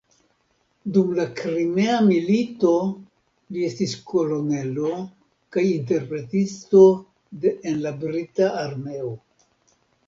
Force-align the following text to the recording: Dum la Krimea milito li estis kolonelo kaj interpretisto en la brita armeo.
Dum 0.93 1.09
la 1.17 1.25
Krimea 1.39 1.97
milito 2.07 2.71
li 2.87 3.67
estis 3.67 3.93
kolonelo 4.13 4.95
kaj 5.57 5.67
interpretisto 5.77 6.83
en 7.55 7.83
la 7.89 7.95
brita 8.05 8.51
armeo. 8.69 9.17